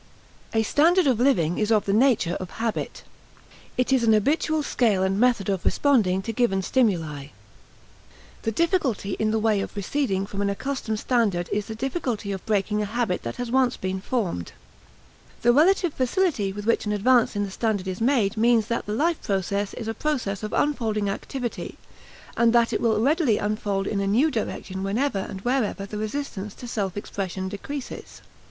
A 0.51 0.63
standard 0.63 1.05
of 1.05 1.19
living 1.19 1.59
is 1.59 1.71
of 1.71 1.85
the 1.85 1.93
nature 1.93 2.35
of 2.39 2.49
habit. 2.57 3.03
It 3.77 3.93
is 3.93 4.03
an 4.03 4.13
habitual 4.13 4.63
scale 4.63 5.03
and 5.03 5.19
method 5.19 5.47
of 5.47 5.63
responding 5.63 6.23
to 6.23 6.33
given 6.33 6.63
stimuli. 6.63 7.27
The 8.41 8.51
difficulty 8.51 9.13
in 9.19 9.29
the 9.29 9.37
way 9.37 9.61
of 9.61 9.75
receding 9.75 10.25
from 10.25 10.41
an 10.41 10.49
accustomed 10.49 10.97
standard 10.99 11.49
is 11.51 11.67
the 11.67 11.75
difficulty 11.75 12.31
of 12.31 12.43
breaking 12.47 12.81
a 12.81 12.85
habit 12.85 13.21
that 13.21 13.35
has 13.35 13.51
once 13.51 13.77
been 13.77 14.01
formed. 14.01 14.53
The 15.43 15.53
relative 15.53 15.93
facility 15.93 16.51
with 16.51 16.65
which 16.65 16.87
an 16.87 16.93
advance 16.93 17.35
in 17.35 17.43
the 17.43 17.51
standard 17.51 17.87
is 17.87 18.01
made 18.01 18.35
means 18.35 18.65
that 18.69 18.87
the 18.87 18.93
life 18.95 19.21
process 19.21 19.75
is 19.75 19.87
a 19.87 19.93
process 19.93 20.41
of 20.41 20.51
unfolding 20.51 21.11
activity 21.11 21.77
and 22.35 22.53
that 22.53 22.73
it 22.73 22.81
will 22.81 22.99
readily 22.99 23.37
unfold 23.37 23.85
in 23.85 24.01
a 24.01 24.07
new 24.07 24.31
direction 24.31 24.81
whenever 24.81 25.19
and 25.19 25.41
wherever 25.41 25.85
the 25.85 25.99
resistance 25.99 26.55
to 26.55 26.67
self 26.67 26.97
expression 26.97 27.47
decreases. 27.49 28.23